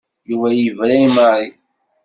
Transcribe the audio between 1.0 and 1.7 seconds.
i Mary.